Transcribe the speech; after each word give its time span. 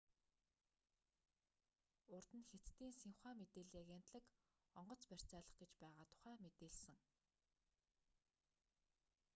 урд 2.15 2.29
нь 2.37 2.47
хятадын 2.51 2.93
синьхуа 2.99 3.31
мэдээллийн 3.39 3.81
агентлаг 3.85 4.25
онгоц 4.79 5.01
барьцаалах 5.11 5.55
гэж 5.61 5.71
байгаа 5.81 6.05
тухай 6.11 6.35
мэдээлсэн 6.43 6.97